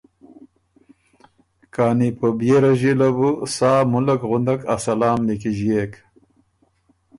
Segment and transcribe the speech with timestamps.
[1.73, 5.93] کانی په بيې رݫي له بو سا ملّک غندک ا سلام نیکیݫيېک